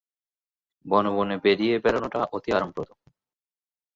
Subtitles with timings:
[0.85, 2.89] বনে বনে বেরিয়ে বেড়ানটা অতি আরামপ্রদ।